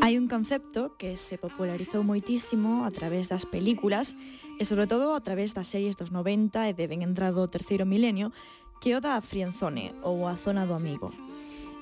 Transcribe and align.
Hai 0.00 0.16
un 0.16 0.32
concepto 0.32 0.96
que 0.96 1.20
se 1.20 1.36
popularizou 1.36 2.00
moitísimo 2.00 2.88
a 2.88 2.90
través 2.90 3.28
das 3.28 3.44
películas 3.44 4.16
e 4.56 4.64
sobre 4.64 4.88
todo 4.88 5.12
a 5.12 5.20
través 5.20 5.52
das 5.52 5.68
series 5.68 6.00
dos 6.00 6.08
90 6.08 6.64
e 6.64 6.72
de 6.72 6.88
ben 6.88 7.04
entrado 7.04 7.44
o 7.44 7.52
terceiro 7.52 7.84
milenio 7.84 8.32
que 8.80 8.96
o 8.96 9.04
da 9.04 9.20
frienzone 9.20 9.92
ou 10.00 10.24
a 10.24 10.40
zona 10.40 10.64
do 10.64 10.72
amigo. 10.72 11.12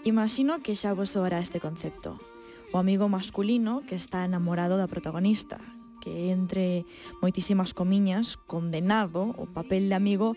Imagino 0.03 0.59
que 0.59 0.75
xa 0.75 0.99
vos 0.99 1.15
soará 1.15 1.39
este 1.39 1.63
concepto. 1.63 2.19
O 2.75 2.83
amigo 2.83 3.07
masculino 3.07 3.87
que 3.87 3.95
está 3.95 4.27
enamorado 4.27 4.75
da 4.75 4.91
protagonista, 4.91 5.63
que 6.03 6.35
entre 6.35 6.83
moitísimas 7.23 7.71
comiñas 7.71 8.35
condenado 8.35 9.31
o 9.39 9.47
papel 9.47 9.87
de 9.87 9.95
amigo 9.95 10.35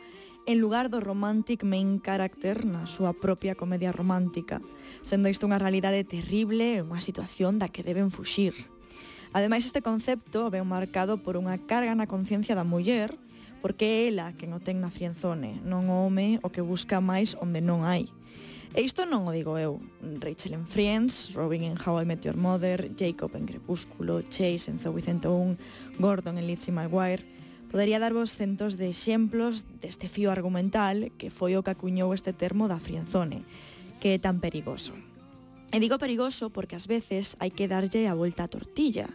en 0.49 0.57
lugar 0.57 0.89
do 0.89 0.97
romantic 0.97 1.61
main 1.61 2.01
character 2.01 2.65
na 2.65 2.89
súa 2.89 3.13
propia 3.13 3.53
comedia 3.53 3.93
romántica, 3.93 4.65
sendo 5.05 5.29
isto 5.29 5.45
unha 5.45 5.61
realidade 5.61 6.01
terrible 6.01 6.73
e 6.73 6.81
unha 6.81 7.05
situación 7.05 7.61
da 7.61 7.69
que 7.69 7.85
deben 7.85 8.09
fuxir. 8.09 8.57
Ademais, 9.29 9.69
este 9.69 9.85
concepto 9.85 10.49
ven 10.49 10.65
marcado 10.65 11.21
por 11.21 11.37
unha 11.37 11.53
carga 11.69 11.93
na 11.93 12.09
conciencia 12.09 12.57
da 12.57 12.65
muller, 12.65 13.13
porque 13.61 13.85
é 13.85 14.09
ela 14.09 14.33
quen 14.41 14.57
o 14.57 14.57
ten 14.57 14.81
na 14.81 14.89
frienzone, 14.89 15.61
non 15.61 15.85
o 15.85 16.09
home 16.09 16.41
o 16.41 16.49
que 16.49 16.65
busca 16.65 16.97
máis 16.97 17.37
onde 17.37 17.61
non 17.61 17.85
hai. 17.85 18.09
E 18.73 18.81
isto 18.81 19.05
non 19.05 19.29
o 19.29 19.31
digo 19.33 19.53
eu. 19.53 19.77
Rachel 20.17 20.57
en 20.57 20.65
Friends, 20.65 21.29
Robin 21.37 21.61
en 21.61 21.77
How 21.77 22.01
I 22.01 22.05
Met 22.09 22.25
Your 22.25 22.41
Mother, 22.41 22.89
Jacob 22.97 23.37
en 23.37 23.45
Crepúsculo, 23.45 24.25
Chase 24.25 24.73
en 24.73 24.81
Zoe 24.81 24.97
101, 24.97 25.61
Gordon 26.01 26.41
en 26.41 26.49
Lizzie 26.49 26.73
McGuire, 26.73 27.21
Podería 27.69 28.01
darvos 28.01 28.33
centos 28.33 28.81
de 28.81 28.89
exemplos 28.89 29.61
deste 29.77 30.09
fío 30.09 30.33
argumental 30.33 31.13
que 31.21 31.29
foi 31.29 31.53
o 31.53 31.61
que 31.61 31.69
acuñou 31.69 32.17
este 32.17 32.33
termo 32.33 32.65
da 32.65 32.81
frienzone, 32.81 33.45
que 34.01 34.17
é 34.17 34.17
tan 34.17 34.41
perigoso. 34.41 34.97
E 35.69 35.77
digo 35.77 36.01
perigoso 36.01 36.49
porque 36.49 36.73
ás 36.73 36.89
veces 36.89 37.37
hai 37.37 37.53
que 37.53 37.69
darlle 37.69 38.09
a 38.09 38.17
volta 38.17 38.49
a 38.49 38.51
tortilla, 38.51 39.13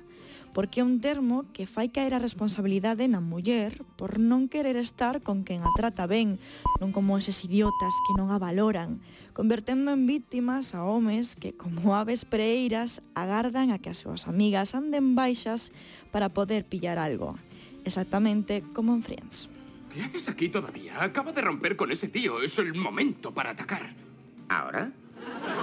porque 0.55 0.78
é 0.78 0.86
un 0.86 1.02
termo 1.02 1.50
que 1.50 1.66
fai 1.66 1.91
caer 1.91 2.14
a 2.14 2.22
responsabilidade 2.22 3.11
na 3.11 3.19
muller 3.19 3.83
por 3.98 4.22
non 4.22 4.46
querer 4.46 4.78
estar 4.78 5.18
con 5.27 5.42
quen 5.42 5.66
a 5.66 5.70
trata 5.74 6.06
ben, 6.06 6.39
non 6.78 6.94
como 6.94 7.18
eses 7.18 7.42
idiotas 7.42 7.91
que 8.06 8.14
non 8.14 8.30
a 8.30 8.39
valoran, 8.39 9.02
convertendo 9.34 9.91
en 9.91 10.06
vítimas 10.06 10.78
a 10.78 10.86
homes 10.86 11.34
que, 11.34 11.58
como 11.58 11.92
aves 11.98 12.22
preeiras, 12.22 13.02
agardan 13.18 13.74
a 13.74 13.83
que 13.83 13.91
as 13.91 13.98
súas 13.98 14.30
amigas 14.30 14.78
anden 14.78 15.18
baixas 15.18 15.74
para 16.14 16.30
poder 16.30 16.62
pillar 16.62 17.02
algo. 17.02 17.34
Exactamente 17.84 18.62
como 18.72 18.94
en 18.94 19.02
Friends. 19.02 19.48
¿Qué 19.92 20.02
haces 20.02 20.28
aquí 20.28 20.48
todavía? 20.48 21.02
Acaba 21.02 21.32
de 21.32 21.40
romper 21.40 21.77
con 21.77 21.92
ese 21.92 22.08
tío. 22.08 22.42
Es 22.42 22.58
el 22.58 22.74
momento 22.74 23.32
para 23.32 23.50
atacar. 23.50 23.94
¿Ahora? 24.48 24.90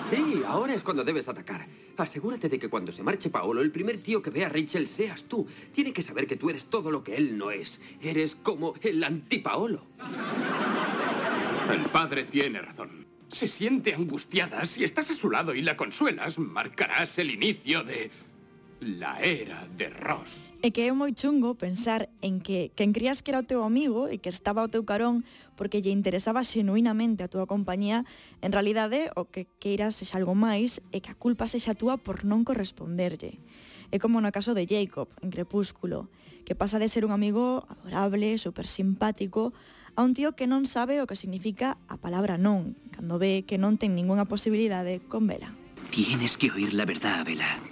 Sí, 0.09 0.41
ahora 0.47 0.73
es 0.73 0.83
cuando 0.83 1.03
debes 1.03 1.27
atacar. 1.27 1.67
Asegúrate 1.97 2.49
de 2.49 2.57
que 2.57 2.69
cuando 2.69 2.91
se 2.91 3.03
marche 3.03 3.29
Paolo, 3.29 3.61
el 3.61 3.71
primer 3.71 4.01
tío 4.01 4.21
que 4.21 4.29
vea 4.29 4.47
a 4.47 4.49
Rachel 4.49 4.87
seas 4.87 5.25
tú. 5.25 5.45
Tiene 5.73 5.93
que 5.93 6.01
saber 6.01 6.27
que 6.27 6.37
tú 6.37 6.49
eres 6.49 6.65
todo 6.65 6.91
lo 6.91 7.03
que 7.03 7.15
él 7.15 7.37
no 7.37 7.51
es. 7.51 7.79
Eres 8.01 8.35
como 8.35 8.73
el 8.81 9.03
anti-Paolo. 9.03 9.85
El 11.71 11.81
padre 11.89 12.23
tiene 12.23 12.61
razón. 12.61 13.05
Se 13.29 13.47
siente 13.47 13.93
angustiada. 13.93 14.65
Si 14.65 14.83
estás 14.83 15.11
a 15.11 15.13
su 15.13 15.29
lado 15.29 15.53
y 15.53 15.61
la 15.61 15.77
consuelas, 15.77 16.39
marcarás 16.39 17.19
el 17.19 17.31
inicio 17.31 17.83
de 17.83 18.11
la 18.81 19.21
era 19.21 19.67
de 19.77 19.89
Ross. 19.89 20.51
E 20.61 20.73
que 20.73 20.89
é 20.89 20.93
moi 20.93 21.13
chungo 21.13 21.53
pensar 21.53 22.09
en 22.25 22.41
que 22.41 22.73
quen 22.73 22.93
crías 22.93 23.21
que 23.21 23.29
era 23.33 23.41
o 23.41 23.47
teu 23.47 23.61
amigo 23.61 24.09
e 24.09 24.17
que 24.17 24.29
estaba 24.29 24.65
o 24.65 24.69
teu 24.69 24.85
carón 24.85 25.25
porque 25.53 25.81
lle 25.85 25.93
interesaba 25.93 26.41
xenuinamente 26.41 27.21
a 27.21 27.29
túa 27.29 27.45
compañía, 27.45 28.05
en 28.41 28.51
realidade 28.53 29.13
o 29.13 29.29
que 29.29 29.45
queiras 29.61 29.97
sexa 29.97 30.17
algo 30.17 30.33
máis 30.33 30.81
e 30.89 31.01
que 31.01 31.13
a 31.13 31.17
culpa 31.17 31.45
sexa 31.45 31.77
túa 31.77 32.01
por 32.01 32.25
non 32.25 32.41
corresponderlle. 32.41 33.37
É 33.93 34.01
como 34.01 34.17
no 34.17 34.33
caso 34.33 34.57
de 34.57 34.65
Jacob, 34.65 35.09
en 35.21 35.29
Crepúsculo, 35.29 36.09
que 36.45 36.57
pasa 36.57 36.81
de 36.81 36.89
ser 36.89 37.05
un 37.05 37.13
amigo 37.13 37.69
adorable, 37.69 38.37
super 38.41 38.65
simpático, 38.65 39.53
a 39.93 40.01
un 40.01 40.13
tío 40.17 40.33
que 40.33 40.49
non 40.49 40.65
sabe 40.65 41.01
o 41.01 41.09
que 41.09 41.17
significa 41.17 41.77
a 41.85 42.01
palabra 42.01 42.41
non, 42.41 42.73
cando 42.89 43.21
ve 43.21 43.45
que 43.45 43.61
non 43.61 43.77
ten 43.77 43.93
ningunha 43.93 44.25
posibilidade 44.25 45.01
con 45.05 45.29
Vela. 45.29 45.53
Tienes 45.89 46.37
que 46.37 46.49
oír 46.49 46.73
la 46.73 46.85
verdad, 46.85 47.25
Vela. 47.25 47.70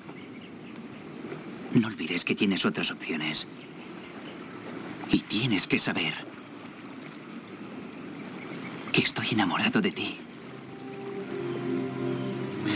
No 1.79 1.87
olvides 1.87 2.25
que 2.25 2.35
tienes 2.35 2.65
otras 2.65 2.91
opciones. 2.91 3.47
Y 5.11 5.19
tienes 5.19 5.65
que 5.65 5.79
saber 5.79 6.13
que 8.91 9.01
estoy 9.01 9.27
enamorado 9.31 9.79
de 9.79 9.91
ti. 9.91 10.17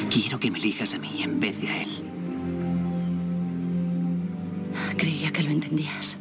Quiero 0.10 0.40
que 0.40 0.50
me 0.50 0.58
elijas 0.58 0.94
a 0.94 1.00
mí 1.00 1.22
en 1.22 1.38
vez 1.42 1.60
de 1.60 1.70
a 1.70 1.82
él. 1.82 1.90
Creía 4.98 5.34
que 5.34 5.44
lo 5.44 5.52
entendías. 5.52 6.18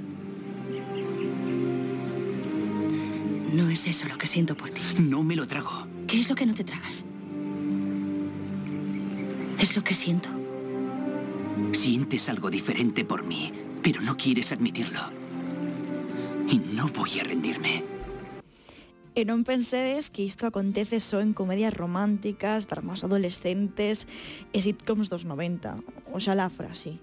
No 3.53 3.69
es 3.69 3.87
eso 3.87 4.09
lo 4.09 4.19
que 4.19 4.27
siento 4.27 4.57
por 4.57 4.71
ti. 4.71 4.83
No 4.99 5.23
me 5.23 5.37
lo 5.37 5.47
trago. 5.47 5.87
¿Qué 6.09 6.19
es 6.19 6.29
lo 6.29 6.35
que 6.35 6.47
no 6.47 6.55
te 6.55 6.65
tragas? 6.65 7.05
Es 9.61 9.77
lo 9.77 9.85
que 9.85 9.95
siento. 9.95 10.29
Sientes 11.71 12.29
algo 12.29 12.51
diferente 12.51 13.05
por 13.05 13.23
mí, 13.23 13.53
pero 13.83 14.01
no 14.01 14.17
quieres 14.17 14.51
admitirlo. 14.51 15.01
Y 16.51 16.59
no 16.75 16.89
voy 16.89 17.21
a 17.21 17.25
rendirme. 17.25 17.85
E 19.15 19.29
non 19.29 19.45
pensedes 19.45 20.09
que 20.09 20.25
isto 20.25 20.49
acontece 20.49 20.97
só 20.97 21.21
en 21.21 21.37
comedias 21.37 21.77
románticas, 21.77 22.65
dramas 22.65 23.05
adolescentes 23.05 24.09
e 24.57 24.59
sitcoms 24.65 25.13
dos 25.13 25.29
90. 25.29 25.85
Oxalá 26.17 26.49
fora 26.49 26.73
así. 26.73 26.97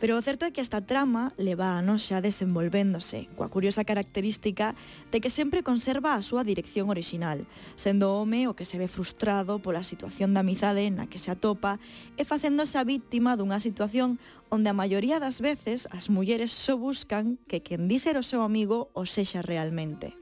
Pero 0.00 0.16
o 0.16 0.24
certo 0.24 0.48
é 0.48 0.50
que 0.50 0.64
esta 0.64 0.80
trama 0.80 1.36
leva 1.36 1.76
a 1.76 1.84
noxa 1.84 2.24
desenvolvéndose, 2.24 3.28
coa 3.36 3.52
curiosa 3.52 3.84
característica 3.84 4.72
de 5.12 5.20
que 5.20 5.28
sempre 5.28 5.60
conserva 5.60 6.16
a 6.16 6.24
súa 6.24 6.40
dirección 6.40 6.88
orixinal, 6.88 7.44
sendo 7.76 8.08
o 8.08 8.24
home 8.24 8.48
o 8.48 8.56
que 8.56 8.64
se 8.64 8.80
ve 8.80 8.88
frustrado 8.88 9.60
pola 9.60 9.84
situación 9.84 10.32
da 10.32 10.40
amizade 10.40 10.88
na 10.88 11.04
que 11.04 11.20
se 11.20 11.28
atopa 11.28 11.76
e 12.16 12.24
facéndose 12.24 12.80
a 12.80 12.88
víctima 12.88 13.36
dunha 13.36 13.60
situación 13.60 14.16
onde 14.48 14.72
a 14.72 14.78
maioría 14.80 15.20
das 15.20 15.44
veces 15.44 15.84
as 15.92 16.08
mulleres 16.08 16.56
só 16.56 16.80
buscan 16.80 17.36
que 17.44 17.60
quen 17.60 17.84
diser 17.84 18.16
o 18.16 18.24
seu 18.24 18.40
amigo 18.40 18.88
o 18.96 19.04
sexa 19.04 19.44
realmente. 19.44 20.16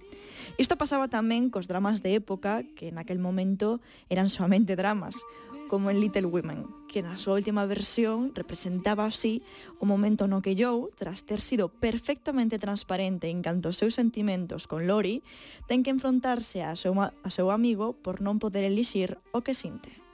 Isto 0.59 0.75
pasaba 0.75 1.07
tamén 1.07 1.55
cos 1.55 1.71
dramas 1.71 2.03
de 2.03 2.19
época, 2.19 2.67
que 2.75 2.91
naquel 2.91 3.23
momento 3.23 3.79
eran 4.11 4.27
soamente 4.27 4.75
dramas, 4.75 5.15
como 5.69 5.91
en 5.91 6.01
Little 6.01 6.27
Women, 6.27 6.67
que 6.89 7.05
na 7.05 7.21
súa 7.21 7.37
última 7.37 7.69
versión 7.69 8.33
representaba 8.33 9.05
así 9.05 9.45
o 9.77 9.85
momento 9.85 10.25
no 10.25 10.41
que 10.41 10.57
Joe, 10.57 10.89
tras 10.97 11.29
ter 11.29 11.45
sido 11.45 11.69
perfectamente 11.69 12.57
transparente 12.57 13.29
en 13.29 13.45
canto 13.45 13.69
aos 13.69 13.77
seus 13.77 13.95
sentimentos 13.95 14.65
con 14.65 14.89
Lori, 14.89 15.21
ten 15.69 15.85
que 15.85 15.93
enfrontarse 15.93 16.65
a 16.65 16.73
seu, 16.75 16.97
a 16.97 17.31
seu 17.31 17.53
amigo 17.53 17.93
por 18.01 18.25
non 18.25 18.41
poder 18.41 18.65
elixir 18.65 19.21
o 19.31 19.45
que 19.45 19.53
sinte. 19.53 20.08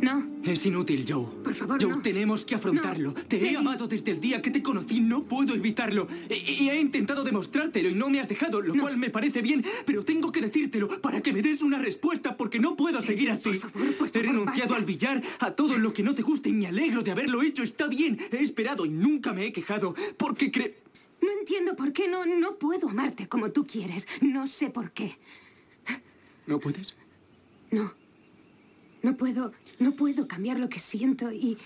No. 0.00 0.26
Es 0.44 0.64
inútil, 0.66 1.04
Joe. 1.08 1.24
Por 1.42 1.54
favor, 1.54 1.80
Joe, 1.82 1.90
no. 1.90 2.02
tenemos 2.02 2.44
que 2.44 2.54
afrontarlo. 2.54 3.12
No. 3.12 3.14
Te 3.24 3.36
he 3.38 3.40
David. 3.44 3.56
amado 3.56 3.88
desde 3.88 4.10
el 4.12 4.20
día 4.20 4.42
que 4.42 4.50
te 4.50 4.62
conocí. 4.62 5.00
No 5.00 5.22
puedo 5.24 5.54
evitarlo. 5.54 6.06
Y, 6.28 6.64
y 6.64 6.70
he 6.70 6.78
intentado 6.78 7.24
demostrártelo 7.24 7.88
y 7.88 7.94
no 7.94 8.10
me 8.10 8.20
has 8.20 8.28
dejado, 8.28 8.60
lo 8.60 8.74
No. 8.74 8.82
cual 8.82 8.98
me 8.98 9.10
parece 9.10 9.40
bien. 9.42 9.64
Pero 9.86 10.04
tengo 10.04 10.30
que 10.30 10.40
decírtelo 10.42 10.88
para 11.00 11.22
que 11.22 11.32
me 11.32 11.40
des 11.42 11.62
una 11.62 11.78
respuesta 11.78 12.36
porque 12.36 12.58
no 12.60 12.76
puedo 12.76 13.00
seguir 13.00 13.30
así. 13.30 13.50
por 13.50 13.56
favor, 13.58 13.94
por 13.96 14.08
he 14.08 14.10
favor, 14.10 14.26
renunciado 14.28 14.68
basta. 14.70 14.76
al 14.76 14.84
billar, 14.84 15.22
a 15.40 15.50
todo 15.52 15.78
lo 15.78 15.92
que 15.94 16.02
no 16.02 16.14
te 16.14 16.22
guste 16.22 16.50
y 16.50 16.52
me 16.52 16.66
alegro 16.66 17.02
de 17.02 17.10
haberlo 17.12 17.42
hecho. 17.42 17.62
Está 17.62 17.86
bien. 17.88 18.18
He 18.30 18.42
esperado 18.42 18.84
y 18.84 18.90
nunca 18.90 19.32
me 19.32 19.46
he 19.46 19.52
quejado 19.52 19.94
porque 20.16 20.50
cre... 20.52 20.76
No 21.22 21.30
entiendo 21.40 21.74
por 21.74 21.92
qué 21.94 22.06
no, 22.08 22.26
no 22.26 22.56
puedo 22.56 22.90
amarte 22.90 23.26
como 23.26 23.50
tú 23.50 23.66
quieres. 23.66 24.06
No 24.20 24.46
sé 24.46 24.68
por 24.68 24.90
qué. 24.92 25.16
¿No 26.46 26.60
puedes? 26.60 26.94
No. 27.70 27.92
No 29.06 29.16
puedo, 29.16 29.52
no 29.78 29.92
puedo 29.92 30.26
cambiar 30.26 30.58
lo 30.58 30.68
que 30.68 30.80
siento 30.80 31.30
y... 31.30 31.56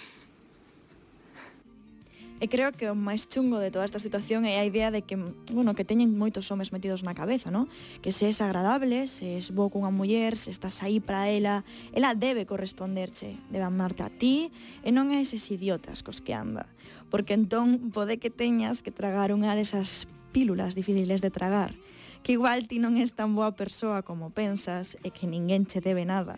E 2.38 2.48
creo 2.48 2.72
que 2.72 2.88
o 2.88 2.96
máis 2.96 3.28
chungo 3.28 3.56
de 3.56 3.72
toda 3.72 3.88
esta 3.88 3.96
situación 3.96 4.44
é 4.44 4.60
a 4.60 4.64
idea 4.68 4.92
de 4.92 5.00
que, 5.00 5.16
bueno, 5.48 5.72
que 5.72 5.88
teñen 5.88 6.20
moitos 6.20 6.52
homes 6.52 6.68
metidos 6.68 7.00
na 7.00 7.16
cabeza, 7.16 7.48
¿no? 7.48 7.64
Que 8.04 8.12
se 8.12 8.28
es 8.28 8.44
agradable, 8.44 9.08
se 9.08 9.40
es 9.40 9.56
bo 9.56 9.72
cunha 9.72 9.88
muller, 9.88 10.36
se 10.36 10.52
estás 10.52 10.84
aí 10.84 11.00
para 11.00 11.32
ela, 11.32 11.64
ela 11.96 12.12
debe 12.12 12.44
corresponderche, 12.44 13.40
debe 13.48 13.64
amarte 13.64 14.04
a 14.04 14.12
ti, 14.12 14.52
e 14.84 14.92
non 14.92 15.08
a 15.08 15.20
eses 15.20 15.48
idiotas 15.48 16.04
cos 16.04 16.20
que 16.20 16.36
anda. 16.36 16.68
Porque 17.08 17.32
entón 17.32 17.88
pode 17.88 18.20
que 18.20 18.28
teñas 18.28 18.84
que 18.84 18.92
tragar 18.92 19.32
unha 19.32 19.56
desas 19.56 20.04
pílulas 20.32 20.76
difíciles 20.76 21.24
de 21.24 21.32
tragar, 21.32 21.72
que 22.20 22.36
igual 22.36 22.68
ti 22.68 22.80
non 22.80 23.00
és 23.00 23.16
tan 23.16 23.32
boa 23.32 23.56
persoa 23.56 24.04
como 24.04 24.28
pensas 24.28 25.00
e 25.04 25.08
que 25.08 25.24
ninguén 25.24 25.64
che 25.64 25.80
debe 25.80 26.04
nada 26.04 26.36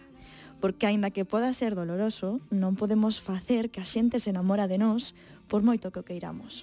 porque 0.63 0.87
aínda 0.87 1.11
que 1.11 1.27
poda 1.27 1.51
ser 1.51 1.75
doloroso, 1.75 2.39
non 2.55 2.79
podemos 2.79 3.19
facer 3.19 3.75
que 3.75 3.83
a 3.83 3.89
xente 3.89 4.23
se 4.23 4.31
enamora 4.31 4.71
de 4.71 4.79
nós 4.79 5.11
por 5.51 5.67
moito 5.67 5.91
que 5.91 5.99
o 5.99 6.07
queiramos. 6.07 6.63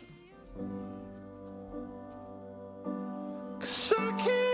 Cause 3.59 3.91
I 3.91 4.15
can't 4.15 4.48